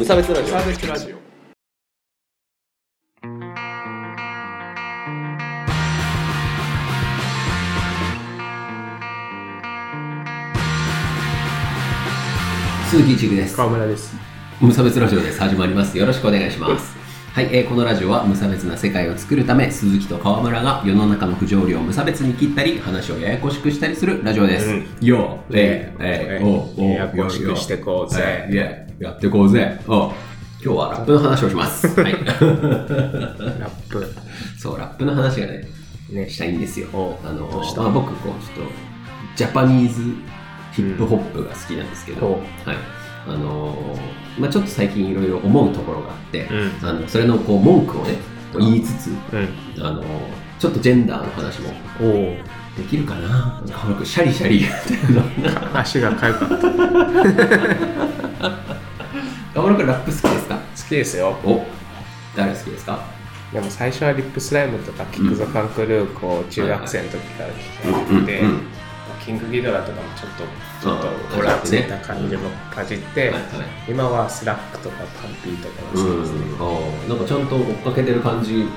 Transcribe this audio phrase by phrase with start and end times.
[0.00, 1.16] 無差別ラジオサーベスラジオ
[12.88, 13.54] 鈴木一ぐです。
[13.54, 14.16] 川村です
[14.58, 15.38] 無差別ラジオです。
[15.38, 15.98] 始まります。
[15.98, 16.96] よろしくお願いします。
[17.34, 24.70] はい、えーこのラジオは無差別な世界を作るため、鈴木と川村が世の中の不条理を無差別に切ったり、話をややこしくしたりするラジオです。
[24.70, 29.80] うんよー、えー、えー、おうおうややこしくしてこうぜえーイェーやってこうぜ。
[29.88, 30.12] おう
[30.62, 31.88] 今日はラップの話をします。
[31.98, 32.12] はい。
[32.20, 34.06] ラップ
[34.58, 35.66] そう、ラップの話がね、
[36.10, 36.88] ねしたいんですよ。
[37.24, 37.80] あのどうした？
[37.80, 38.72] まあ、僕、こう、ちょっと、
[39.36, 40.02] ジャパニーズ
[40.72, 42.42] ヒップホップが好きなんですけど、うんはい。
[43.26, 48.16] あのーまあちょっと最近いろいろ思うところがあって、うんあのそれのこう文句をね、
[48.58, 49.48] 言いつつ、うん
[49.82, 50.06] あのー
[50.58, 51.70] ちょっとジェンダーの話も
[52.02, 52.10] おお
[52.76, 55.22] できるかな川村君、シャリシャリやってるの。
[55.78, 56.56] 足がかゆかった
[59.54, 60.58] 川村君、ラップ好きですか？
[60.88, 61.36] 好きですよ。
[61.44, 61.64] お
[62.36, 63.00] 誰好きですか？
[63.52, 68.42] でも最初は RIP SLYME とか KICK THE CAN CREW こう中学生の時から聞き始めて、
[69.24, 70.44] キングギドラとかもちょっと
[70.80, 72.48] ちょっうんとオラついた感じも。
[72.72, 73.32] かじって、
[73.88, 78.68] 今は5lackとか PUNPEE とかもうん好きですね、なんかちゃんと追っかけてる感じ。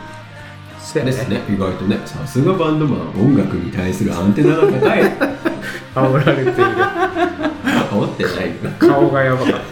[0.94, 1.98] ですね、意外とね。
[2.06, 5.02] さすがバンドマン、音楽に対するアンテナが高い。
[5.96, 6.54] 煽られている
[7.94, 8.34] 煽ってない。
[8.34, 8.54] よ。
[8.80, 9.54] 顔がやばかった。
[9.54, 9.64] こ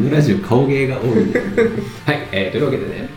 [0.00, 1.08] のラジオ顔芸が多い。
[2.06, 3.08] はい、えーというわけでね、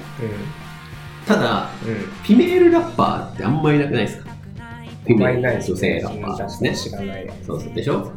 [1.28, 1.90] ただ、うん。
[1.90, 4.30] うんフィメールラッパーってあんまりいなくないですか？
[5.06, 6.76] フィメール女性ラッパーですね。
[6.76, 7.74] 知らないそうそう。
[7.74, 8.12] でしょ？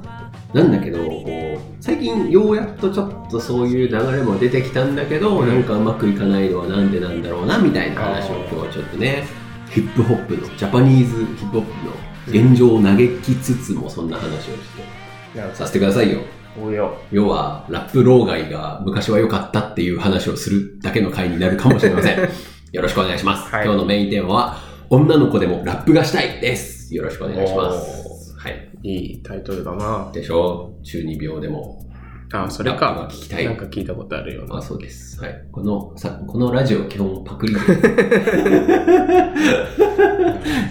[0.55, 5.49] なんだけどこう最近ようやっとちょっとそういう流れも出てきたんだけど、うん。
[5.49, 9.25] なんかうまくいかないのはなんでなんだろうなみたいな話を今日はちょっとね。
[9.69, 11.93] ヒップホップのジャパニーズヒップホップの
[12.29, 15.07] 現状を嘆きつつもそんな話をして。
[15.55, 16.21] させてくださいよ。
[17.13, 22.19] 要はラップ老害が昔は良かったっていう話をするだけの回になるかもしれません。
[22.73, 23.65] よろしくお願いします、はい。
[23.65, 26.95] 今日のメインテーマは女の子でもラップがしたいです。
[26.95, 28.35] よろしくお願いします。
[28.39, 28.69] はい。
[28.83, 30.11] いいタイトルだな。
[30.13, 30.73] でしょ？
[30.83, 31.86] 中二病でも
[32.33, 33.45] あそれラップがか聞きたい。
[33.45, 34.57] なんか聞いたことあるような。
[34.57, 35.21] あそうです。
[35.21, 35.49] はい。
[35.53, 37.55] この、さこのラジオ基本パクリ。
[37.55, 37.61] で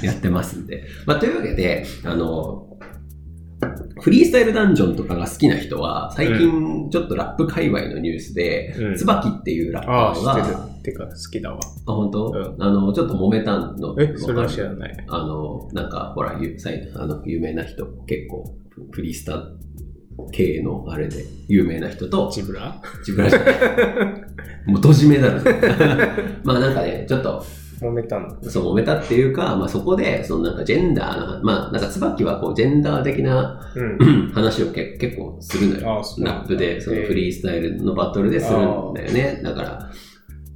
[0.03, 0.83] やってますんで。
[1.05, 2.65] まあ、というわけで、あの、
[4.01, 8.95] フリースタイルダンジョンとかが好きな人は、最近ちょっとラップ界隈のニュースで、うん。
[8.95, 11.59] ツバキっていうラッパーが、てか好きだわ。
[11.87, 13.95] あ、本当、うあの、ちょっと揉めたの。
[13.99, 14.61] えそれは知い。
[14.61, 15.05] らない。
[15.07, 16.55] あの、なんか、ほら、ゆ
[16.95, 18.55] あの有名な人、結構、
[18.91, 19.41] フリースタ
[20.31, 22.81] 系のあれで有名な人と、ジブラ？
[22.99, 23.55] 自分らじゃない。
[24.65, 25.41] もう、ドジメダル。
[26.43, 27.43] まあなんかね、ちょっと、
[27.81, 36.01] 揉めたんだそう、揉めたっていうか、まあそこで、そのなんかジェンダーの、まあなんか椿はこう、ジェンダー的なうん 話をけ結構するのよ。
[36.19, 39.41] ラップで、そのフリースタイルのバトルでするんだよね。
[39.43, 39.89] だから、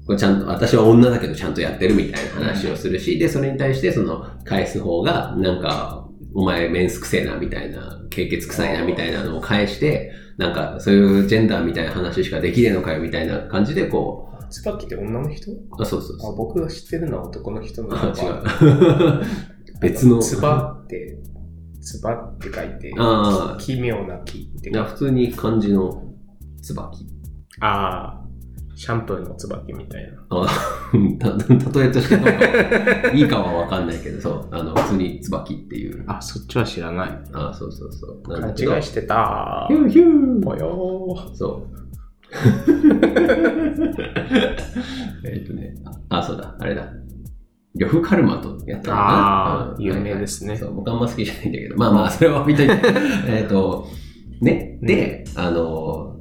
[0.06, 15.52] これちゃんと、私は女だけどちゃんとやってるみたいな話をするし、で、それに対してその返す方が、なんか、お前メンスくせえなみたいな、経血臭いなみたいなのを返して、なんかそういうジェンダーみたいな話しかできねえのかよみたいな感じでこツバキって女の人？
[15.52, 16.36] う、あ、そうそうそうあ。
[16.36, 19.24] 僕が知ってるのは男の人のあ、違う。
[19.82, 20.20] 別の。
[20.20, 21.20] ツバって
[21.82, 26.04] ツバって書いてあー奇妙な木っていや、普通に漢字の
[26.62, 27.06] 椿。
[27.62, 28.29] ああ
[28.80, 30.18] シャンプーのツバキみたいな。
[30.30, 30.48] あ
[31.20, 31.28] た
[31.82, 32.16] 例えとして
[33.14, 36.06] いいかはわかんないけど、そう、あの、普通に椿っていう。
[36.08, 37.20] あそっちは知らない。
[37.34, 38.24] あ、そうそうそう。
[38.24, 39.66] 勘違いしてた。
[39.68, 40.42] ヒューヒュー。
[40.42, 41.36] ぽよー。
[41.36, 41.70] そう。
[45.28, 45.76] えっとね、
[46.08, 46.88] あ、そうだ、あれだ。
[47.76, 49.66] 呂布カルマとやったのかな。
[49.72, 49.74] うん。
[49.74, 50.56] あー有名ですね。
[50.56, 52.80] そう、僕あんま好きじゃないんだけど、まあまあ、それは置いといて。
[53.28, 53.88] えっと、
[54.40, 56.16] ね、で、あの、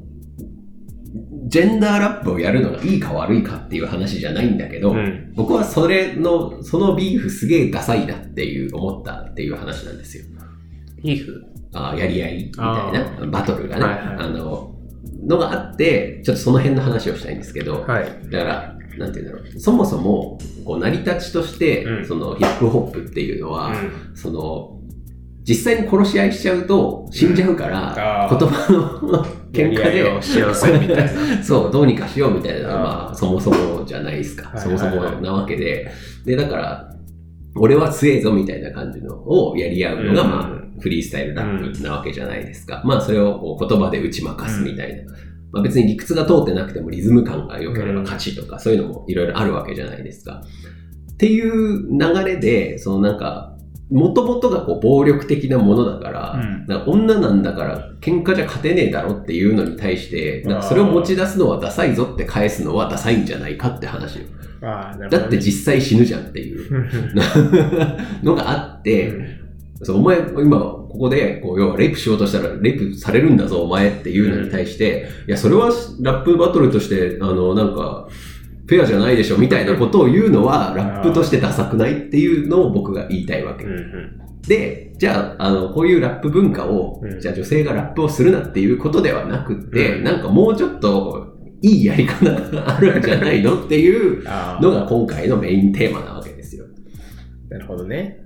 [1.48, 5.32] ジェンダーラップをやるのがいいか悪いかっていう話じゃないんだけど、うん。
[5.34, 10.24] 僕はそれの、そのビーフすげえダサいなっていう思ったっていう話なんですよ。
[11.02, 11.44] ビーフ？
[11.72, 14.16] あやり合いみたいあな、バトルがね、はいはい。
[14.18, 14.74] あの、
[15.26, 18.30] のがあって、ちょっとその辺の話をしたいんですけど、はい。
[18.30, 22.06] だから、なんていうんだろう、そもそも、こう、成り立ちとして、うん。
[22.06, 24.16] そのヒップホップっていうのは、うん。
[24.16, 24.74] その、
[25.44, 28.72] 実際に殺し合いしちゃうと死んじゃうから、言葉
[29.02, 34.48] の喧嘩やり合いをしようぜみたいなで、 そう、どうにかしようみたいなのまあ、そもそもじゃないですか。
[34.48, 35.90] はいそもそもなわけで。
[36.24, 36.94] で、だから、
[37.56, 40.40] 俺は強えぞみたいな感じのをやり合うのが、うんま
[40.76, 42.82] あ、フリースタイルラップなわけじゃないですか。
[42.84, 45.12] まあ、それをこう言葉で打ち負かすみたいな。
[45.50, 50.42] まあ、別に理屈が通ってなくてもリズム感が良ければ勝ちとか、そういうのもいろいろあるわけじゃないですか。
[51.12, 53.57] っていう流れで、そのなんか、
[53.90, 56.66] もともとがこう暴力的なものだから、うん。
[56.66, 64.26] なんか女なんだから喧嘩じゃ勝てねえだろっていうのに対して、なんかそれを持ち出すのはダサいぞって返すのはダサいんじゃないかって話よ。
[65.08, 66.86] だって実際死ぬじゃんっていう。
[68.22, 69.38] のがあって、
[69.82, 75.70] そうお前、今、ここで、こう、要は、レイプしようとしたら、レイプされるんだぞ、お前っていうのに対して、いや、それは、
[76.00, 78.08] ラップバトルとして、あの、なんか、
[78.68, 83.72] フェアじゃないでしょ、みたいなことを言うのは、 ラップとしてダサくないっていうのを僕が言いたいわけうん。
[83.72, 96.64] うんで、じゃあ、あの、こういうラップ文化をう、んじゃあ女性がラップをするなっていうことではなくって、うんなんかもうちょっと、いいやり方があるんじゃないのっていうあのが今回のメインテーマなわけですよ。
[97.50, 98.20] あ、なるほどね。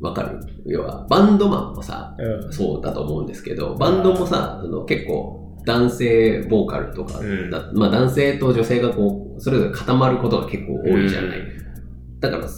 [0.00, 0.40] わかる？
[0.66, 2.52] 要は、バンドマンもさ、うん。
[2.52, 11.38] そうだと思うんですけど、バンドもさ、その結構、男性ボーカルとか、うんだまあ男性と女性がこう、それぞれ固まることが結構多いじゃない。
[12.20, 12.48] だから、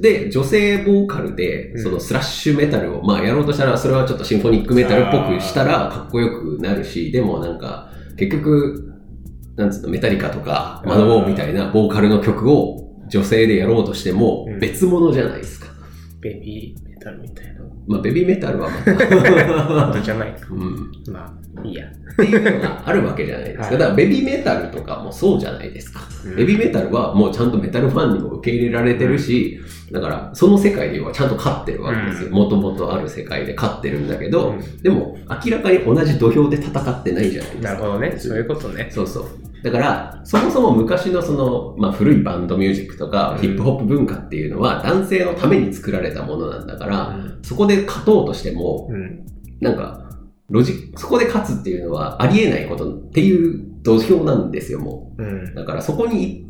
[0.00, 8.94] で、女性ボーカルで、うんそのスラッシュメタルを、まあやろうとしたら、それはちょっとシンフォニックメタルっぽくしたら、かっこよくなるし、でもなんか、結局、
[9.56, 15.66] なんつうの、メタリカとか、マドウォーみたいなボーカルの曲を女性でやろうとしてもうん、別物じゃないですか。
[16.20, 17.60] ベビーメタルみたいな。
[17.86, 20.48] まあベビーメタルはまた、ド じゃないか。
[20.50, 21.34] うん、まあ、
[21.64, 21.86] いいや。
[21.86, 23.62] っていうのがあるわけじゃないですか。
[23.64, 26.00] はいだからベビーメタルとかもそうじゃないですか。
[26.24, 29.60] うんベビーメタルはもうちゃんとメタルファンにも受け入れられてるし、
[29.92, 32.28] だからその世界ではちゃんと勝ってるわけですよ。
[32.28, 37.68] うんもともとある世界で勝ってるんだけど、うんでも明らかに同じ土俵で戦ってないじゃないですか。
[37.70, 38.14] なるほどね。
[38.18, 38.88] そういうことね。
[38.90, 39.24] そうそう。
[39.62, 49.24] だから、そもそも昔のその、まあ古いバンドミュージックとか、うんヒップホップ文化っていうのは男性のために作られたものなんだから、うんそこで勝とうとしても、うん。
[49.60, 50.07] なんか、
[50.50, 55.54] ロジそこで勝つっていうのはありえないことっていう土俵なんですよ、もうんう。。
[55.54, 56.46] だからそこに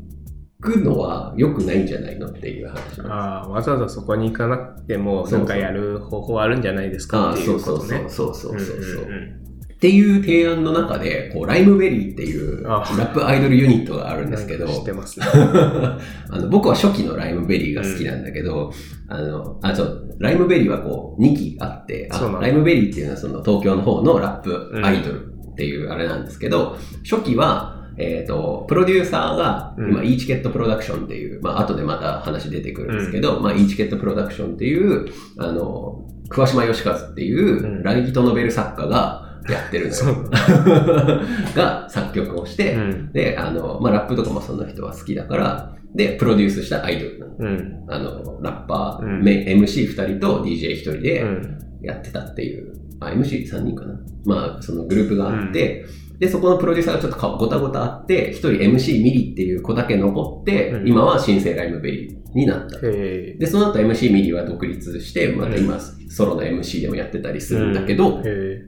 [0.61, 3.00] 行くのは良くないんじゃないのっていう話。
[3.03, 8.05] ああ、わざわざそこに行かなくても、そうそうなんかやる方法あるんじゃないですかっていああそううことね。
[8.09, 9.05] そうそうそうそうそう。
[9.05, 15.21] んんんっていう提案の中で、こう、ライムベリーっていうラあップアイドルユニットがあるんですけど、知ってます。
[15.21, 15.27] ね。
[15.31, 16.01] あ
[16.33, 18.73] の僕は初期のライムベリーが好きなんだけど、
[19.07, 26.77] あの、あ、そう、ライムベリーはこう、2期あって、あライムベリーっていうのはその東京の方のラップアイドルっていうあれなんですけど、
[27.09, 29.91] 初期は、えっ、と、プロデューサーが、うん。
[29.93, 37.83] 今、イーチケットプロダクションっていう、まあ、後でまた話出てくるんですけど、まあ、イーチケットプロダクションっていう、あの、桑島由一っていうう、ん。
[37.85, 40.31] ライトノベル作家がやってるのよ。
[41.55, 43.12] が作曲をして、うん。
[43.12, 47.35] で、あの、まあ、ラップとかもその人は好きだから、で、プロデュースしたアイドルなの。
[47.39, 47.85] うん。
[47.89, 51.59] あの、ラッパー、うんめ MC2 人と DJ1 人うでん。
[51.83, 54.00] やってたっていう、あ、MC3 人かな。
[54.25, 55.87] まあ、そのグループがあって、
[56.19, 62.79] で、そこのプロデューサーがちょっとかごたごたあって、一人 MC ミリっていう子だけ残って、うん今は新生ライムベリーになった。
[62.83, 67.59] へで、その後 MC ミリは独立して、また今、うソロの MC でもやってたりすえ。
[67.61, 68.62] るんだけど、へ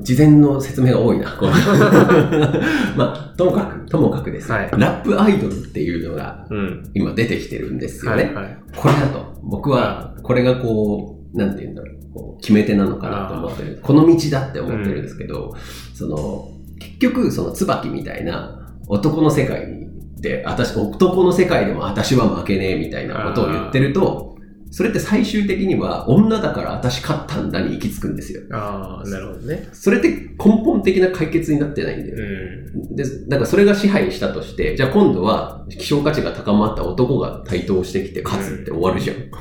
[0.00, 1.30] 事前の説明が多いな。
[1.32, 1.48] こう
[2.96, 6.46] まあ、ともかく、ともかくです、はいラップアイドルっていうのが。
[6.94, 8.24] 今出てきてるんですよね。
[8.24, 8.58] はいはい。
[8.74, 9.38] これだと。
[9.42, 11.96] 僕は、これがこう、なんて言うんだろう。
[12.16, 13.78] こう決め手なのかなと思ってる。
[13.82, 15.54] この道だって思ってるんですけど、
[15.94, 16.48] その、
[16.78, 19.86] 結局、その椿みたいな男の世界に、
[20.20, 24.35] で、私、男の世界でも私は負けねえみたいなことを言ってると、
[24.70, 28.42] それって最終的には女だから私勝ったんだに行き着くんですよ。
[28.52, 29.68] ああ、なるほどね。
[29.72, 32.92] それって根本的な解決になってないんだよう。
[32.92, 32.96] ん。
[32.96, 39.16] で、だからそれが支配したとして、じゃあ今度は希少価値が高まった男が台頭してきて勝つって終わるじゃん。
[39.16, 39.38] だか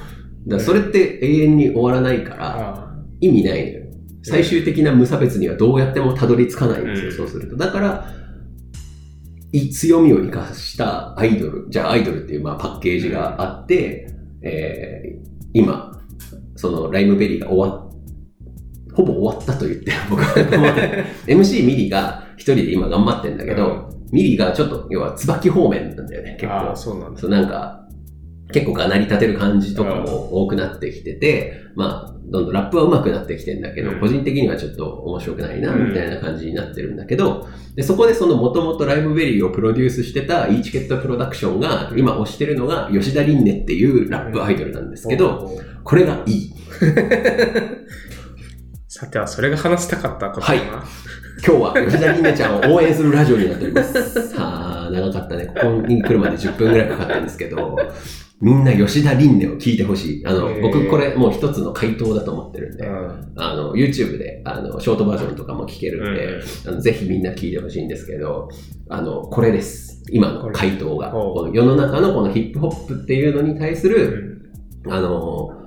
[0.48, 3.86] らそれって永遠に終わらないからあ意味ないのよ。
[4.24, 7.58] 最終的な無差別にはどうやってもたどり着かないんですよ、うんそうすると。
[7.58, 8.12] だから、
[9.52, 14.15] い強みを生かしたアイドル、じゃあアイドルっていうまあパッケージがあって、
[14.46, 16.02] えー今、
[16.58, 17.86] そのライムベリーが終わっ
[18.96, 20.34] ほぼ終わったと言って、 僕は
[21.28, 26.76] MC ミリが一人で今頑張ってんだけど、ミリがちょっと、要は椿方面なんだよね、結構あ、。
[26.76, 27.20] そうなんだ。
[27.20, 27.85] そうなんか、
[28.54, 45.52] 結構がなり立てる感じとかも多くなってきてて、まあ、どんどんラップは上手くなってきてんだけど、うん個人的にはちょっと面白くないな、うんみたいな感じになってるんだけど、で、そこでその元々ライムベリーをプロデュースしてたイーチケットプロダクションが、今推してるのが吉田凛音っていうラップアイドルなんですけど、
[45.84, 46.54] これがいい。
[48.88, 50.62] さては、それが話したかったことだな。
[51.46, 54.30] 今日は吉田凛音ちゃんを応援するラジオになっております。
[54.30, 55.48] さあ、長かったね。
[55.48, 57.78] ここに来るまで10分ぐらいかかったんですけど、
[58.42, 60.26] みんな吉田凛音を聞いてほしい。
[60.26, 63.34] あの僕これもう一つの回答だと思ってるんで、うん。
[63.38, 68.50] あの、YouTube で、あの、ショートバージョンとかも聞けるんで、うんあのぜひみんな聞いてほしいんですけど、
[68.90, 70.04] あの、これです。
[70.12, 71.12] 今の回答が。
[71.12, 74.52] この世の中のこのヒップホップっていうのに対する、
[74.90, 75.65] あの、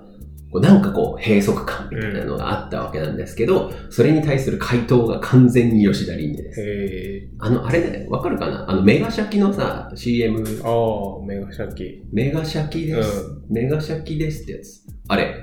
[0.50, 6.60] こうなんかこう閉塞感みたいなのがあったわけなんですけど、それに対する回答が完全に吉田凛音です。
[6.62, 8.70] へあの、あれね、わかるかな？
[8.70, 10.62] あの、メガシャキのさ、CM、ー。
[10.64, 12.02] ああ、メガシャキ。
[12.12, 13.24] メガシャキです。
[13.50, 14.84] メガシャキですってやつ。
[15.08, 15.34] あれ、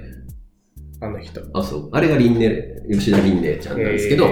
[1.01, 1.41] あの人。
[1.53, 1.89] あ、そう。
[1.91, 4.27] あれが凛音、吉田凛音ちゃんなんですけど、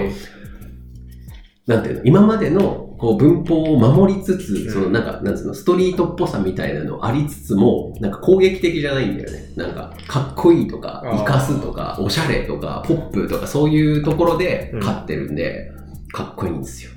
[1.68, 9.52] なんていうの、今までのこう文法を守りつつ、うんそのなんか、なんつうの、ストリートっぽさみたいなのありつつも、なんか攻撃的じゃないんだよね。
[9.58, 15.70] なんか、かっこいいとか、生かすとか、おしゃれとか、ポップとか、そういうところでうん勝ってるんで、
[16.14, 16.92] かっこいいんですよ。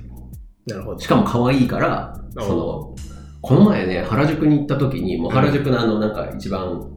[0.67, 0.99] なるほど。
[0.99, 2.95] しかも可愛いから、その、
[3.41, 6.89] この前ね、原宿に行った時に、もう原宿のあの、なんか一番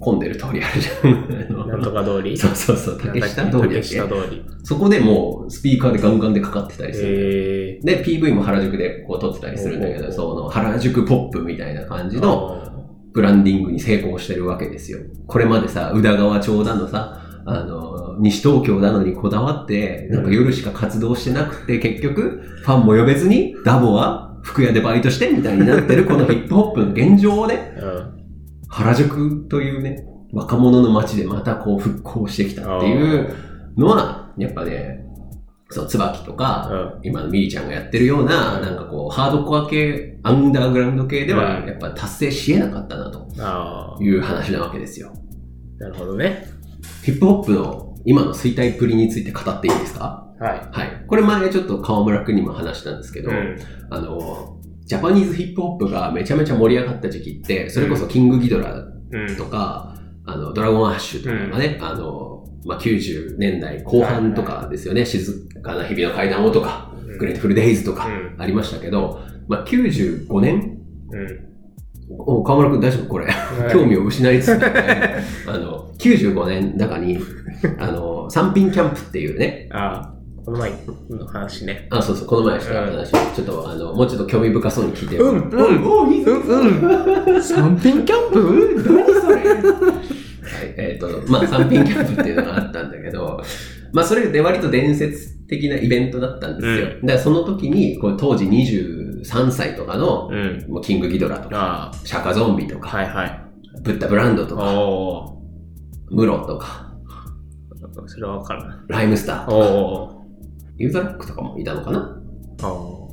[0.00, 1.68] 混んでる通りあるじゃん。
[1.68, 2.36] なんとか通り？
[2.36, 4.44] そうそうそう、竹下通りだっ竹下け通り。
[4.64, 7.80] そこでもうスピーカーでガンガンでかかってたりする。
[7.82, 12.70] で、PV も原宿でこう撮ってたりするんだけど、その原宿ポップみたいな感じのの、
[13.12, 15.00] ブランディングに成功してるわけですよ。
[15.26, 28.19] これまでさ、宇田川町だのさ、あの、西東京なのにこだわって、なんか夜しか活動してなくて、結局、ファンも呼べずに、ダボは服屋でバイトしてみたいになってるこのヒップホップの現状をね、うん。
[28.70, 33.34] 原宿というね、若者の街でまたこう復興してきたっていう
[33.76, 35.04] のは、やっぱね、
[35.72, 37.00] そう、椿とか、うん。
[37.02, 45.12] 今のミリちゃんがやってるような、なんかこう、ハードコア系、アンダーグラウンド系では、うんやっぱ達成し得なかったな、という話なわけですよ。
[45.78, 46.46] なるほどね。
[47.04, 50.26] ヒップホップの今の衰退っぷりについて語っていいですか？
[50.40, 50.68] はい。
[50.72, 51.04] はい。
[51.06, 53.56] これ前ちょっと河村くんにも話したんですけど、うん。
[53.90, 54.59] あの、
[54.90, 58.74] ジャパニーズヒップホップがめちゃめちゃ盛り上がった時期って、それこそキングギドラ
[59.12, 59.36] うん。
[59.36, 59.94] とか、
[60.26, 68.34] あの、ドラゴンアッシュとかがね、あの、まあ、90年代後半とかですよね、静かな日々の階段をとか、グレートフルデイズとかうん。
[68.42, 70.78] ありましたけど、まあ、95年
[71.12, 71.46] うん。
[72.18, 73.28] お河村くん大丈夫これ？
[73.72, 74.60] 興味を失いつつ、
[75.46, 77.16] あの、95年中に、
[77.78, 80.72] あの、三品キャンプっていうね、ああ、この前
[81.10, 81.86] の話ね。
[81.90, 85.30] あ、そうそう、この前した話、ちょっと、あの、もうちょっと興味深そうに聞いてよ。
[85.30, 85.50] うん。
[85.50, 85.86] うん。
[85.86, 87.34] おおいいぞうん。
[87.34, 87.42] うん。
[87.42, 88.82] 三品キャンプ？
[88.88, 89.36] 何それ？
[90.50, 93.40] はい、えっ、と、まあ、三品キャンプっていうのがあったんだけど、
[93.92, 96.86] まあ、それで割と伝説的なイベントだったんですよ。
[96.86, 100.64] うだからその時に、こう当時23歳とかの、うん。
[100.68, 103.42] もうキングギドラとか、あシャカゾンビとあ、か、はいはい。
[103.82, 105.38] ブッダブランドとか、お
[106.10, 106.90] ムロとか、
[107.96, 108.78] お、それはわからない。
[108.88, 110.19] ライムスターとか、お
[110.80, 112.16] ユーザーロックとかもいたのかな？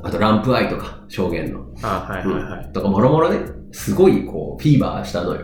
[0.04, 1.66] あとランプアイとか、証言の。
[1.82, 2.72] あはいはいはい。
[2.72, 3.40] とか、もろもろね、
[3.72, 5.42] すごいこう、フィーバーしたのよ。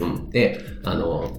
[0.00, 0.08] うん。
[0.08, 0.30] うん。
[0.30, 1.30] で、あの、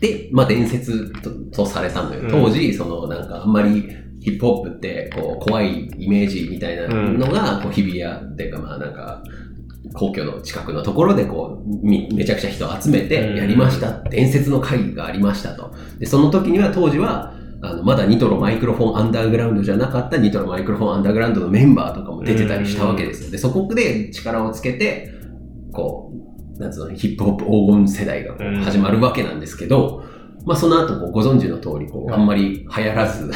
[0.00, 2.30] で、まあ伝説ととされたのようん。
[2.30, 3.86] 当時、そのなんかあんまり
[4.20, 9.22] ヒップホップってこう怖いイメージみたいなのが、こう日比谷っていうかまあなんか、
[9.92, 14.00] 皇居の近くのところでこう、みめちゃくちゃ人を集めてやりました。
[14.08, 15.74] 伝説の会議がありましたと。
[15.98, 17.33] で、その時には当時は、
[17.64, 23.30] あの、まだニトロマイクロフォンアンダーグラウンドじゃなかったニトロマイクロフォンアンダーグラウンドのメンバーとかも出てたりしたわけですよ。
[23.30, 25.12] で、そこで力をつけて、
[25.72, 26.12] こ
[26.56, 30.04] う、なんつうの、ヒップホップ黄金世代が始まるわけなんですけど、
[30.44, 33.28] まあその後こうご存知の通り、こう、あんまり流行らず、う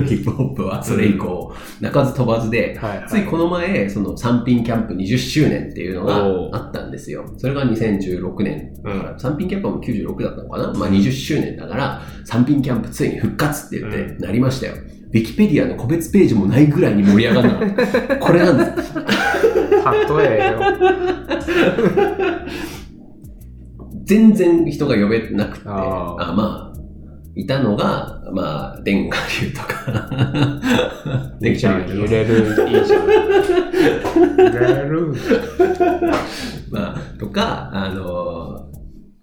[0.00, 2.78] んヒップホップはそれ以降、鳴かず飛ばずで。
[3.08, 7.24] ついこの前、その三品キャンプ20周年っていうのがあったんですよ。
[7.36, 8.74] それが2016年。
[8.82, 10.72] だからう三品キャンプはもう96だったのかな？
[10.72, 14.74] まあ20周年だから、三品キャンプついに復活って言ってなりましたよ。
[14.74, 17.58] ウィキペディアの個別ページもないぐらいに盛り上がるの。
[18.18, 18.94] これなんです。
[18.94, 19.02] 例
[20.40, 20.58] えよ。
[24.04, 26.30] 全然人が呼べなくて、あー。
[26.30, 26.78] あまあ、
[27.34, 30.60] いたのが、まあ、電下流とか。
[31.42, 33.06] いいじゃん、流揺れる、いいじゃん。
[34.38, 35.12] 揺れる。
[36.70, 38.70] まあ、とか、あの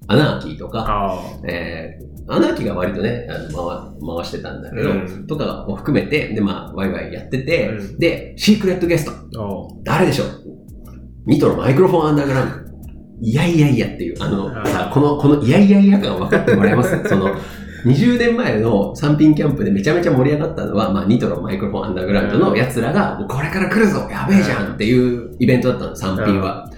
[0.07, 5.27] アナーキーとか、あえー、アナーキーが割とね、あの回回してたんだけど、うん。
[5.27, 7.97] とかを含めて、で、まあ、ワイワイやってて、うん。
[7.97, 9.11] で、シークレットゲスト、
[9.83, 10.27] 誰でしょう？
[11.27, 12.70] ニトロマイクロフォンアンダーグラウンド。
[13.21, 16.99] いやいやいやっていう、あの、さ、この、このいやいやいや感分かってもらえます？
[17.07, 17.35] その、
[17.85, 26.69] 20年前の三品キャンプでめちゃめちゃ盛り上がったのは、まあ、ニトロマイクロフォンアンダーグラウンドの奴らが、もうこれから来るぞやべえじゃんっていうイベントだったの、三品は。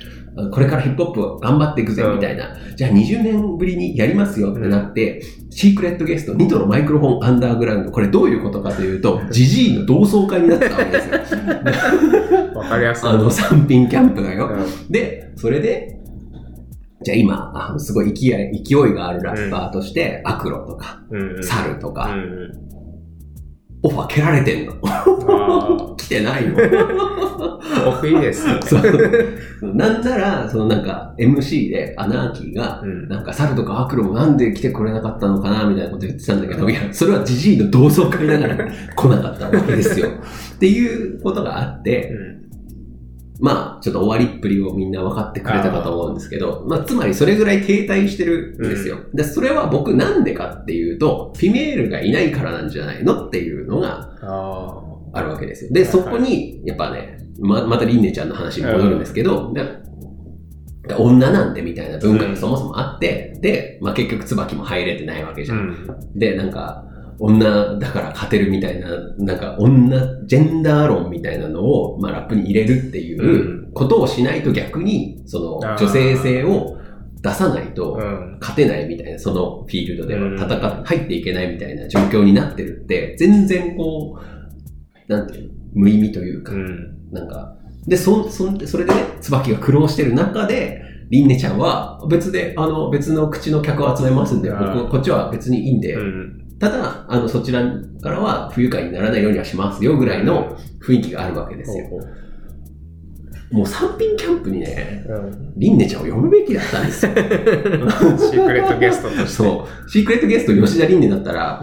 [0.51, 2.55] これからヒップホップを頑張っていくぜみたいな。
[2.75, 5.21] じゃあ20年ぶりにやりますよってなって、
[5.51, 11.19] シークレットゲスト、ニトロマイクロフォンアンダーグラウンド、これどういうことかというと、 ジジイの同窓会になってたわけですよ。
[12.55, 13.09] わかりやすい。
[13.09, 14.49] あの三品キャンプがよ。
[14.51, 15.99] うんで、それで、
[17.03, 21.01] じゃあ今、すごい勢い勢いがあるラッパーとして、アクロとか。
[21.41, 22.73] サルとか、うん
[23.85, 24.73] オファー蹴られてんの。
[24.85, 25.03] あ
[25.99, 26.55] 来てないの。
[26.57, 28.59] あ、 オフいいですね。
[28.63, 33.09] そうなんなら、そのなんか MC でアナーキーが、うん。
[33.09, 38.57] なんか猿とかアクロもなんで来てくれなかったのかなみたいなこと言ってたんだけど、いや、それはジジイの同窓会だから
[38.95, 40.07] 来なかったわけですよ。
[40.55, 42.42] っていうことがあって、うん
[43.39, 48.99] まあ、ちょっと終わりっぷりをみんな分かってくれたかと思うんですけど、まあ、つまりそれぐらい停滞してるんですよ。
[49.13, 55.71] で、それは僕なんでかっていうと、フィメールがいないからなんじゃないのっていうのがああるわけですよ。
[55.71, 59.51] で、そこに、やっぱね、ま、またリンネちゃんの話に戻るんですけど、
[60.97, 65.55] 女なんでみたいな文化がそもそもあって、で、まあ、結局椿も入れてないわけじあ。
[65.55, 65.57] ゃ。
[65.57, 66.19] うんん。
[66.19, 66.85] で、なんか、
[67.19, 76.77] 女だから勝てるみたいな、なんか女、ジェンダー論みたいなのを、まあ、ラップに入れるっていうことをしないと逆に、その女性性を
[77.21, 78.37] 出さないとうん。
[78.41, 86.97] 勝てないみたいな、そのフィールドではうん戦っ、入っていけないみたいな状況になってるって、全然こう、なんていうの、無意味というかう、ん。
[87.11, 87.55] なんか、
[87.87, 96.43] で、そ、そん、それでね、椿が苦労してる中で、リンネちゃんは別で、あの、別の口の客を集めますんで、僕、こっちは別にいいんで、うん。
[96.63, 97.61] ただ、あの、そちら
[98.01, 101.89] からは不愉快にならないようにはしますよぐらいの雰囲気があるわけですよ。
[103.51, 105.53] もう三品キャンプにね、ううん。
[105.57, 107.11] リンネちゃんを呼ぶべきだったんですよ。
[107.19, 109.27] シークレットゲストとして。
[109.27, 109.89] そう。
[109.89, 111.61] シークレットゲスト吉田リンネだったら、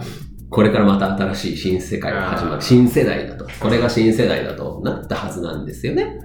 [0.51, 2.61] これからまた新しい新世界が始まる。
[2.61, 3.47] 新世代だと。
[3.59, 6.19] これが新世代だとなったはずなんですよね。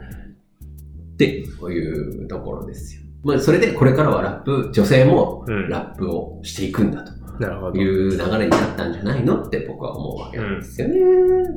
[1.14, 3.02] っていうところですよ。
[3.24, 5.68] まあ、それでこれからはラップ、女性もうん。
[5.70, 7.80] ラップをしていくんだとなるほど。
[7.80, 10.94] いう流れになったんじゃないのって僕は思うわけなんですよね。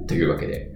[0.08, 0.72] というわけで。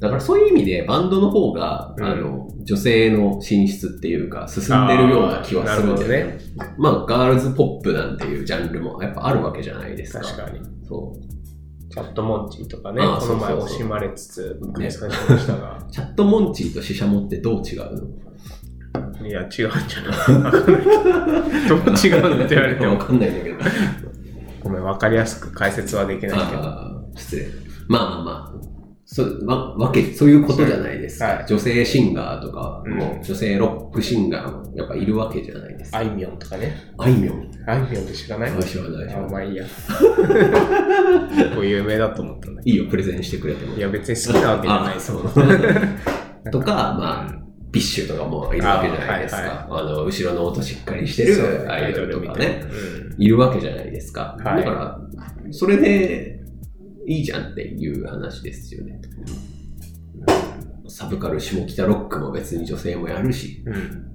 [0.00, 6.38] だからそういう意味でバンドの方が、うんあの、女性の進出っていうか進んでるような気はするんだよあーなるね。
[6.76, 10.20] まあ、ガールズポップなんていうジャンルもやっぱあるわけじゃないですか。
[10.20, 10.60] 確かに。
[10.86, 11.26] そう。
[11.88, 17.94] チャットモンチーとかね、ああこの前惜しまれつつ、返されてましたが、チャットモンチーとシシャモってどう違う
[19.22, 19.26] の？
[19.26, 21.68] いや、違うんじゃない？
[21.68, 23.56] どどう違うのって言われてわも、 かんないんだけど。
[24.66, 26.62] ごめん、わかりやすく解説はできないけど。
[27.14, 27.46] 失礼。
[27.88, 28.66] まあまあまあ。
[29.08, 31.26] そわわけ、そういうことじゃないですか。
[31.26, 35.98] はい女性シンガーとかも、うん女性ロックシンガーもやっぱいるわけじゃないですか。
[35.98, 36.76] あいみょんとかね。
[36.98, 37.48] あいみょん。
[37.68, 38.50] あいみょんって知らない？
[38.50, 39.64] あ知らないあ、まあいいや。
[41.30, 43.74] 結構有名だと思ったんだけいいよ、プレゼンしてくれても。
[43.74, 43.78] ど。
[43.78, 45.22] いや、別に好きなわけじゃないそう。
[46.50, 49.66] とか、まあ、 BiSH とかもいるわけじゃないですか。
[49.70, 54.36] あ,、の、後ろの音しっかりしてるアイドルとかね、うんいるわけじゃないですか。
[54.44, 55.00] はいだから、
[55.50, 56.40] それで
[57.06, 59.00] いいじゃんっていう話ですよね。
[60.88, 63.62] サブカル下北ロックも別に女性もやるし。
[63.66, 64.06] うん。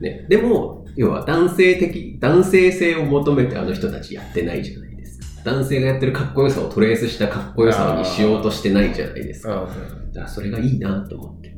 [0.00, 0.26] ね。
[0.28, 5.50] でも、要は男性的、男性性を求めてあの人たちやってないじゃないですか。
[5.50, 9.68] 男性がやってるかっこよさをトレースしたかっこよさにしようとしてないじゃないですか。
[10.12, 11.55] だからそれがいいなと思って。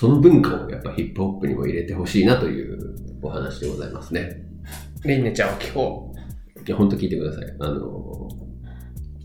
[0.00, 4.46] その文化をやっぱヒップホップにも入れてほしいなというお話でございますね。
[5.04, 6.14] りんねちゃんは聞こ
[6.66, 7.56] いや、ほんと聞いてください。
[7.60, 8.26] あの、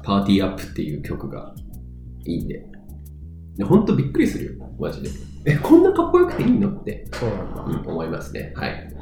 [0.03, 1.55] パーティーアップっていう曲が
[2.25, 2.65] いいんで。
[3.55, 5.09] でほんとびっくりするよ、マジで。
[5.45, 7.15] え、こんなかっこよくていいのって、う。
[7.15, 7.61] そうなんだ。
[7.61, 8.51] うん、思いますね。
[8.57, 8.93] はい。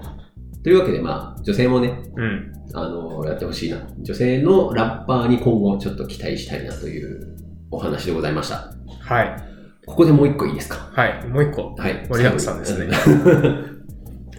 [0.64, 2.54] というわけで、まあ、女性もね、うん。
[2.76, 3.88] あの、やってほしいな。
[3.98, 7.36] 女性のラッパーに今後ちょっと期待したいなという
[7.72, 8.76] お話でございました。
[9.00, 9.53] はい。
[9.86, 10.90] ここでもう一個いいですか？
[10.94, 11.28] はい。
[11.28, 11.76] もう一個。
[11.78, 12.06] はい。
[12.10, 12.90] 盛りだくさんですね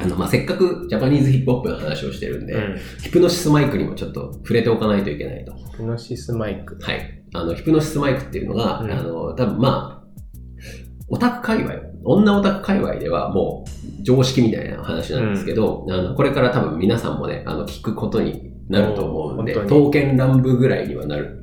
[0.01, 2.77] あの、まあ、せっかくジャパニーズヒップホップの話をしてるんで、うん。
[3.03, 5.53] ヒプノシスマイクにもちょっと触れておかないといけないと。
[5.77, 6.79] プノシスマイク。
[6.81, 7.23] はい。
[7.35, 10.05] あの、ヒプノシスマイクっていうのが、うんあの、多分まあ、
[11.09, 21.41] オタク界隈、女オタク界隈ではもう常識みたいな話なんですけど、あの、これから多分皆さんもね、あの、聞くことになると思うんで、刀剣乱舞ぐらいにはなる。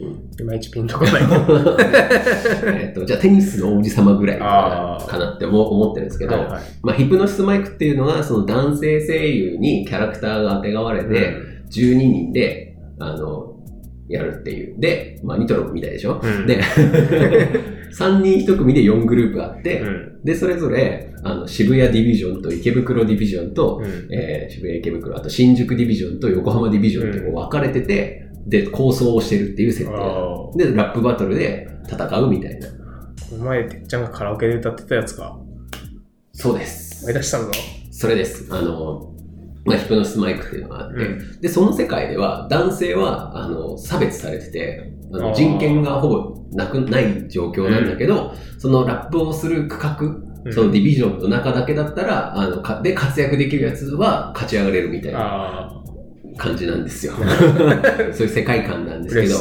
[0.00, 1.22] うんいまいちピンとこない。
[2.82, 11.36] えっと、じゃあテニスの王子様ぐらいかなって思思ってるんですけど、はいはいまあ、ヒプノシスマイクっていうのは、その男性声優にキャラクターがあてがわれて、
[11.70, 13.56] 12人で、あの、
[14.08, 14.78] やるっていう。
[14.78, 16.60] で、まあ、ニトロみたいでしょ、うんで、
[17.92, 20.24] 3人1組で4グループあって、うん。
[20.24, 24.14] で、それぞれ、あの、渋谷ディビジョンと池袋ディビジョンと、うん。
[24.14, 32.68] えー渋谷池袋、あと新宿ディビジョンと横浜ディビジョンってこう分かれてて、で、構想をしてるっていう設定で、ラップバトルで戦うみたいな。
[32.68, 35.38] この前、てっちゃんがカラオケで歌ってたやつか。
[36.32, 37.04] そうです。
[37.04, 37.50] 思い出したぞ。
[37.90, 38.46] それです。
[38.54, 39.12] あの、
[39.64, 49.96] まあ、ヒプノシスマイクっていうのがあって、うんで、その世界では男性は、あの、差別されてて、あの人権がほぼなく、ない状況なんだけど、そのラップをする区画、
[50.52, 55.75] そのディビジョンの中だけだったら、あの、かで活躍できるやつは勝ち上がれるみたいなあ
[56.36, 57.14] 感じなんですよ。
[58.12, 59.36] そういう世界観なんですけど。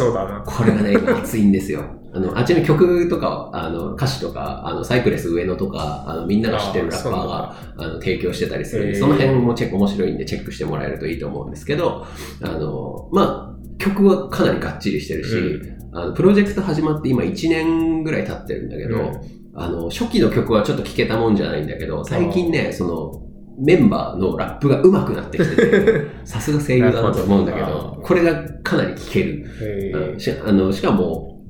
[0.46, 1.84] これがね、今熱いんですよ。
[2.14, 12.06] あの、あちなみに曲とか、あの、歌詞とか、あの、サイクレス上野とか、あの、みんなが知ってるラッパーが、あの、提供してたりするんで、その辺もチェック面白いんで、チェックしてもらえるといいと思うんですけど、
[12.42, 15.36] あの、まあ、曲はかなりがっちりしてるし、
[15.92, 19.12] あの、プロジェクト始まって今1年ぐらい経ってるんだけど、うん
[19.58, 23.22] あの、初期の曲はちょっと聴けたもんじゃないんだけど、最近ね、その、
[23.58, 28.00] メンバーのラップが上手くなってきてて、 さすが声優だなと思うんだけど、ど。
[28.02, 29.46] これがかなり聴ける。
[29.62, 30.20] へうん。
[30.20, 31.42] しあのしかも、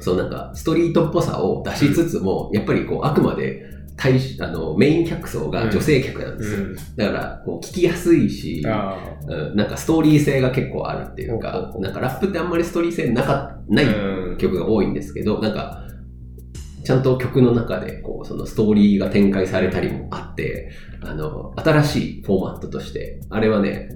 [0.00, 6.58] そうなんか、ストリートっぽさを出しつつも、やっぱりこう、あくまで、対あのメイン客層が女性客なんですよ。
[6.58, 6.76] うん。
[6.96, 8.96] だから、こう、聞きやすいし、あ
[9.28, 9.56] うん。
[9.56, 14.38] なんかストーリー性が結構あるっていうかなんかラップってあんまりストーリー性なかないうん。
[14.38, 15.84] 曲が多いんですけど、なんか、
[16.84, 23.88] ちゃんと曲の中で、こう、そのストーリーが展開されたりもあって、あの、新しいフォーマットとして、あれはね、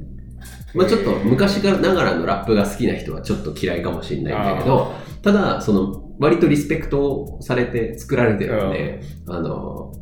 [0.74, 9.92] まあちょっと昔からながらのラップが好きな人はちょっと嫌いかもしれないんだけど、ただ、その、割とリスペクトされて作られてるんで、あの、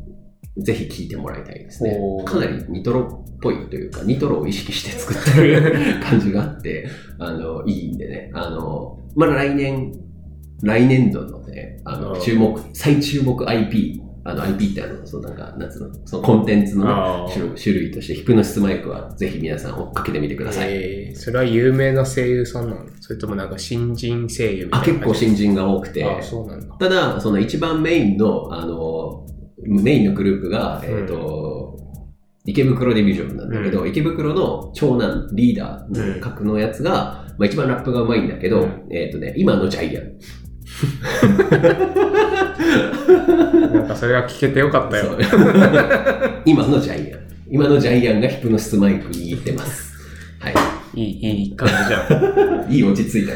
[0.57, 1.97] ぜひ聴いてもらいたいですね。
[2.25, 6.87] かなりニトロっぽいというか、ニトロを意識して作ってる 感じがあって、
[7.19, 8.31] あの、いいんでね。
[8.33, 9.93] あの、まだ来年、
[10.63, 12.21] 来年度のね、あの、うん。
[12.21, 20.69] 注目、最注目 IP、あの IP ってあの、そのなんか、なんつうの、そのコンテンツの種類種類として、ヒプノシスマイクはぜひ皆さん追っかけてみてください。
[20.71, 22.85] えーそれは有名な声優さんなの？
[22.99, 26.77] それともなんか新人声優みたあ、いな結構新人が多くて、だ。
[26.77, 29.25] ただ、その一番メインの、あの、
[29.63, 31.77] メインのグループが、えっ、と、
[32.45, 38.87] 池袋ディビジョンなんだけど、う池袋の長男、リーダーの格のやつが、まあ一番ラップが上手いんだけど、うん。
[38.91, 40.13] えっ、とね、今のジャイアン。
[43.73, 45.15] なんかそれは聞けてよかったよ。
[46.45, 47.19] 今のジャイアン。
[47.49, 49.93] 今のジャイアンがヒプノシスマイク握ってます。
[50.39, 50.53] はい
[50.95, 52.07] い、いい感じじゃ
[52.67, 52.71] ん。
[52.71, 52.75] い。
[52.77, 53.33] いい落ち着いた。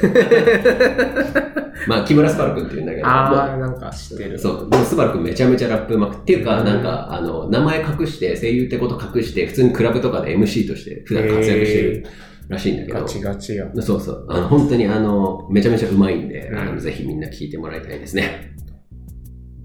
[1.87, 4.39] まあ、木村昴君っていうんだけど、あまあ、なんか知ってる。
[4.39, 4.69] そう。
[4.69, 12.05] でも、スバル君めちゃめちゃラップうまくっていうか、うんなんか、あの、名前隠して、声優ってこと隠して、普通にクラブとかで MC として普段活躍してる
[12.49, 13.81] らしいんだけど、ガチガチやん。
[13.81, 14.25] そうそう。
[14.27, 18.55] あの、本当にあの、めちゃめちゃうまいんで、うんあのぜひみんな聞いてもらいたいですね。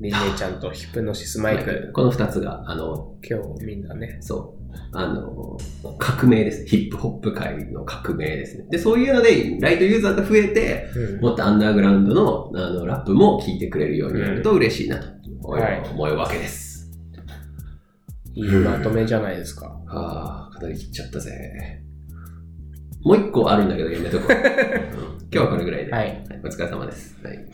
[0.00, 1.90] リンネちゃんとヒプノシスマイク。
[1.94, 4.18] この二つが、あの、今日みんなね。
[4.20, 4.64] そう。
[4.92, 5.56] あの、
[5.98, 6.66] 革命です。
[6.66, 8.66] ヒップホップ界の革命ですね。
[8.70, 15.06] で、そういうので、ライトユーザーが増えて、うんもっとアンダーグラウンドのあのラップも聞いてくれるようになると嬉しいなと
[15.42, 16.90] 思う,、はい思うわけです。
[18.34, 19.80] いいまとめじゃないですか。
[19.86, 21.83] ああ、語り切っちゃったぜ。
[23.04, 24.32] もう一個あるんだけどやめとこう。
[24.98, 25.92] うん今日はこれぐらいで。
[25.92, 26.24] はい。
[26.44, 27.18] お疲れ様です。
[27.24, 27.44] はい。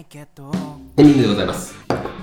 [0.00, 0.06] エン
[0.96, 1.74] ディングでございます。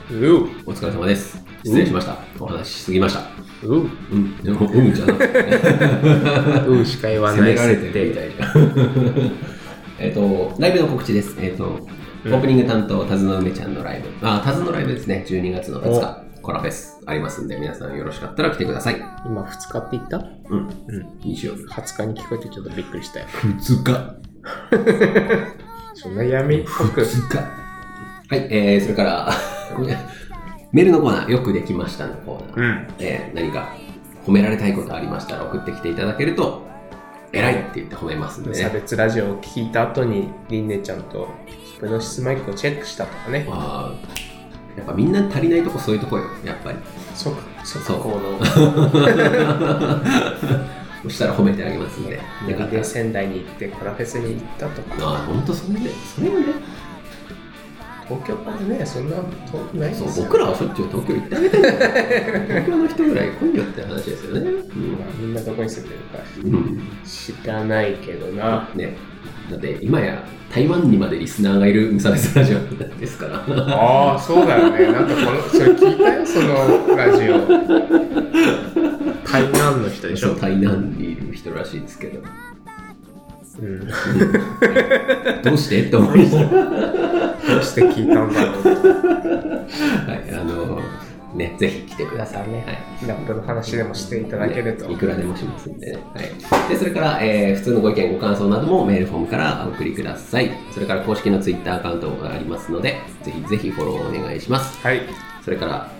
[0.09, 1.37] ううお疲れ様です。
[1.63, 2.17] 失礼しました。
[2.39, 3.19] お話ししすぎました。
[3.67, 4.35] うううん。
[4.37, 6.65] でも、うんじゃなくて。
[6.67, 8.03] ううしか言わ責ないめられて設定。
[8.05, 9.31] るみたいじゃん。
[10.01, 11.37] えっと、ライブの告知です。
[11.39, 14.27] えっ、と、オープニング担当、タズの梅ちゃんのライブ。
[14.27, 15.23] あ、タズのライブですね。
[15.27, 18.95] 12月の2日、コラフェスありますんで、皆さんよろしかったら来てください。
[19.23, 20.17] 今2日って言った？
[20.17, 20.57] うん。
[20.57, 20.69] うん。
[21.23, 21.61] 日曜日。
[21.65, 23.27] 20日に聞こえてちょっとびっくりしたよ。
[23.29, 24.15] 2日。
[25.93, 27.01] そんな闇っぽく。
[27.01, 27.66] 2日。
[28.29, 29.31] はい、えー、それから、
[30.73, 32.67] メールのコーナー、よくできましたのコーナー。
[32.67, 32.87] うん。
[32.99, 33.69] えー何か
[34.25, 36.67] 褒められたいことありましたら送ってきていただけると、
[37.31, 38.71] 偉いって言って褒めますんで差ね。
[38.73, 43.45] 別ラジオを聞いた後に、リンネちゃんとヒプノシスマイクをチェックしたとかね。
[43.49, 43.93] まあ、
[44.75, 46.77] やっぱみんな足りないとこそういうとこよ、やっぱり。
[47.15, 48.19] 即、即そう行動。
[51.03, 52.19] そしたら褒めてあげますんで。
[52.69, 52.83] で。
[52.83, 54.95] 仙台に行ってコラフェスに行ったとか。
[54.99, 55.91] ああ、ほんとそれね。
[56.13, 56.47] それはね、
[58.07, 59.23] 東京からね、そんな遠
[59.69, 60.29] くないですそう、よ。
[60.29, 64.51] 僕らはしょっちゅう東京行ってあげてる東京の人ぐらい来いよって話ですよね。
[64.51, 64.63] まあ
[65.19, 66.53] みんなどこに住んでるかうん。
[66.53, 66.81] うん。
[67.05, 68.69] 知らないけどな。
[68.75, 68.95] ね。
[69.51, 73.43] だって今や台湾にまでリスナーがいる無差別ラジオですから。
[73.45, 74.91] ああ、そうだよね。
[74.91, 77.37] なんかこの、それ聞いたよ、そのラジオ。
[79.29, 80.33] 台南の人でしょ。
[80.35, 82.21] 台南にいる人らしいですけど。
[83.59, 83.87] うん。
[83.87, 83.93] ど
[85.43, 85.83] どうして？
[85.87, 87.57] って思いました。
[87.59, 88.63] うして聞いたんだろう。
[90.09, 90.81] はい、あの、
[91.35, 92.49] ね、ぜひ来てください。
[92.49, 92.73] ね、は
[93.05, 94.91] いラップの話でもしていただけると。
[94.91, 95.99] いくらでもしますんでね。
[96.13, 96.69] はい。
[96.69, 100.51] で、それから、えー普通のご意見、ご感想などもメールフォームからお送りください。
[100.71, 104.77] それから公式のツイッターアカウントがありますので、ぜひぜひフォローお願いします。
[104.85, 105.01] はい。
[105.43, 105.91] それから、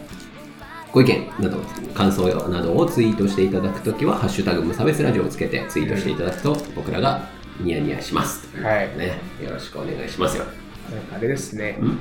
[0.92, 1.58] ご意見など、
[1.94, 8.48] 感想などをツイートしていただくときは、ハッシュタグ無差別ラジオをつけてツイートしていただくと、僕らがニヤニヤします。
[8.62, 8.98] はい。
[8.98, 10.46] ね、よろしくお願いしますよ。
[10.46, 10.54] なん
[11.04, 12.00] かあれですね、ん？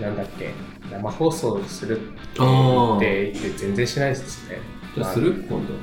[0.00, 0.50] なんだっけ、
[0.92, 3.00] 生放送するって言っ
[3.32, 4.58] て全然しないですね。
[4.94, 5.44] じゃあする？
[5.48, 5.74] 今度。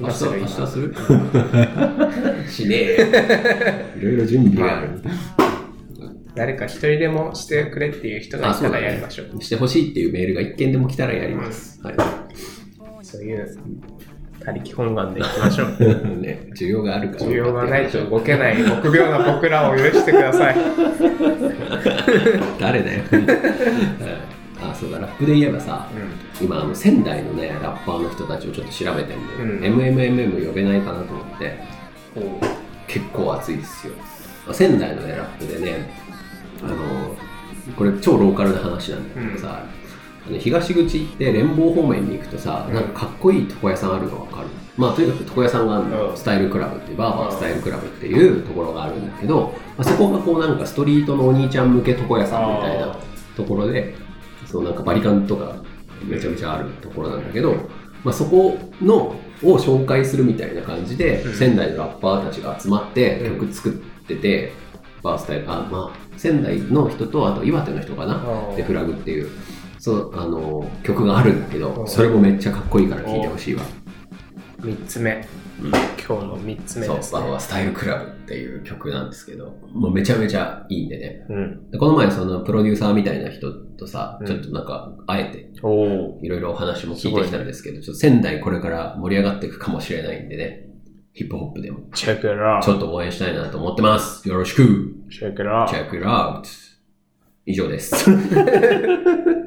[0.00, 0.24] 明日？
[0.24, 0.94] 明日する？
[2.48, 2.96] しねえ
[4.00, 4.00] よ。
[4.00, 5.02] いろいろ準備がある。
[6.34, 9.42] 誰か一人でもしてくれっていう人がいたらやりましょう。
[9.42, 11.80] してほしいっていうメールが一件でも来たらやります。
[11.82, 11.94] はい。
[13.02, 13.58] そういう、
[14.48, 15.68] 他力本願でいきましょう。
[16.20, 17.20] ね、需要があるから。
[17.26, 20.56] 需要がないと動けない臆病な僕らを許してください。
[22.58, 23.02] 誰だよ。
[24.60, 25.86] あ、そうだ、ラップで言えばさ、
[26.40, 31.60] 今、あの仙台のね、ラッパーの人たちをちょっと調べてんで、うん MMMM 呼べないかなと思って、
[32.86, 33.92] 結構熱いですよ。
[34.52, 35.90] 仙台のね、ラップでね、
[36.64, 36.74] あの、
[37.76, 39.66] これ超ローカルな話なんだけどさ、あの
[40.38, 42.74] 東口行って連邦方面に行くとさ、うん。
[42.74, 44.48] なんかかっこいい床屋さんあるのわかる？
[44.76, 46.16] まあとにかく床屋さんがあるの、うん。
[46.16, 52.96] スタイルクラブっていうバーバースタイルクラブっていうところがあるんだけど、まあ、そこがこうなんかストリートのお兄ちゃん向け床屋さんみたいな
[53.36, 53.94] ところで
[54.46, 55.56] そうなんかバリカンとか
[56.04, 57.54] めちゃめちゃあるところなんだけど、
[58.04, 61.34] まあ、そこのを紹介するみたいな感じで、うん。
[61.34, 63.40] 仙台のラッパーたちが集まってうん。
[63.40, 63.72] 曲作っ
[64.06, 64.52] てて、
[65.02, 68.24] バースタイルあまあ仙台の人とあと岩手の人かな、
[68.56, 69.30] でフラグっていう
[69.78, 71.88] そうあの曲があるんだけど、うん。
[71.88, 73.62] それもめっちゃかっこいいから聴いてほしいわ、
[74.60, 75.24] 3つ目、
[75.62, 75.70] うん。
[75.70, 77.20] 今日の3つ目そうですね。
[77.20, 81.26] バーバースタイルクラブっていう曲なんですけどもうめちゃめちゃいいんでね。
[81.28, 84.26] うん、でこの前そのプロデューサーみたいな人とさ、うん。
[84.26, 90.64] ちょっとなんか会えていろいろお話も聞いてきたんですけどちょっと仙台これから盛り上がっていくかもしれないんでね。
[91.12, 91.80] ヒップホップでも。
[91.94, 94.28] チェックラちょっと応援したいなと思ってます。
[94.28, 94.94] よろしく。
[95.10, 96.42] チェックラ Check it out
[97.48, 97.94] 以上です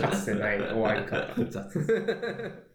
[0.00, 1.34] かつてない終わり方。
[1.50, 2.65] 雑